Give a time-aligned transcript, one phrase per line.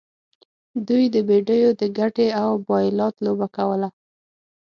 [0.87, 3.89] دوی د بیډیو د ګټې او بایلات لوبه کوله.